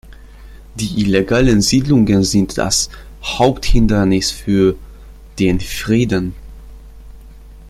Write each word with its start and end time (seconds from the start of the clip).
Die 0.79 0.99
illegalen 0.99 1.61
Siedlungen 1.61 2.23
sind 2.23 2.57
das 2.57 2.89
Haupthindernis 3.21 4.31
für 4.31 4.75
den 5.37 5.59
Frieden. 5.59 6.33